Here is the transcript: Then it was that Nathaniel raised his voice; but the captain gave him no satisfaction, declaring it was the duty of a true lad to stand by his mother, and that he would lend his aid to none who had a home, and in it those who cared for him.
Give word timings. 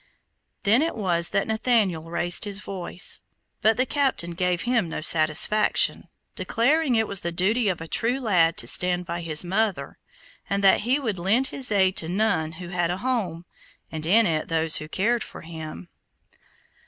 Then 0.63 0.81
it 0.81 0.95
was 0.95 1.29
that 1.29 1.45
Nathaniel 1.45 2.09
raised 2.09 2.43
his 2.43 2.59
voice; 2.59 3.21
but 3.61 3.77
the 3.77 3.85
captain 3.85 4.31
gave 4.31 4.63
him 4.63 4.89
no 4.89 5.01
satisfaction, 5.01 6.07
declaring 6.35 6.95
it 6.95 7.05
was 7.07 7.19
the 7.19 7.31
duty 7.31 7.69
of 7.69 7.79
a 7.81 7.87
true 7.87 8.19
lad 8.19 8.57
to 8.57 8.65
stand 8.67 9.05
by 9.05 9.21
his 9.21 9.43
mother, 9.43 9.99
and 10.49 10.63
that 10.63 10.79
he 10.81 10.99
would 10.99 11.19
lend 11.19 11.47
his 11.53 11.71
aid 11.71 11.95
to 11.97 12.09
none 12.09 12.53
who 12.53 12.69
had 12.69 12.89
a 12.89 12.97
home, 12.97 13.45
and 13.91 14.07
in 14.07 14.25
it 14.25 14.47
those 14.47 14.77
who 14.77 14.87
cared 14.87 15.21
for 15.23 15.41
him. 15.41 15.87